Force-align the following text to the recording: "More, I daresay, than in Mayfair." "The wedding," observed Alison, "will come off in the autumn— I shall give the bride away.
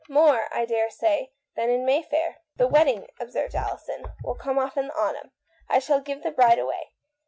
"More, 0.09 0.47
I 0.51 0.65
daresay, 0.65 1.29
than 1.55 1.69
in 1.69 1.85
Mayfair." 1.85 2.37
"The 2.55 2.65
wedding," 2.67 3.05
observed 3.19 3.53
Alison, 3.53 4.07
"will 4.23 4.33
come 4.33 4.57
off 4.57 4.75
in 4.75 4.87
the 4.87 4.95
autumn— 4.99 5.31
I 5.69 5.77
shall 5.77 5.99
give 6.01 6.23
the 6.23 6.31
bride 6.31 6.57
away. 6.57 6.93